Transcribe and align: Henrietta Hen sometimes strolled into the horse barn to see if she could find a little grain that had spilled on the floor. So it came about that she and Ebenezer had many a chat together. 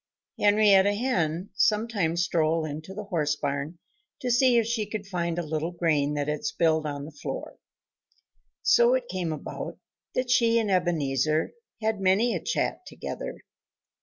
Henrietta 0.39 0.95
Hen 0.95 1.51
sometimes 1.53 2.23
strolled 2.23 2.65
into 2.65 2.91
the 2.95 3.03
horse 3.03 3.35
barn 3.35 3.77
to 4.19 4.31
see 4.31 4.57
if 4.57 4.65
she 4.65 4.87
could 4.87 5.05
find 5.05 5.37
a 5.37 5.43
little 5.43 5.69
grain 5.69 6.15
that 6.15 6.27
had 6.27 6.43
spilled 6.43 6.87
on 6.87 7.05
the 7.05 7.11
floor. 7.11 7.59
So 8.63 8.95
it 8.95 9.07
came 9.07 9.31
about 9.31 9.77
that 10.15 10.31
she 10.31 10.57
and 10.57 10.71
Ebenezer 10.71 11.51
had 11.83 12.01
many 12.01 12.33
a 12.33 12.41
chat 12.43 12.83
together. 12.87 13.41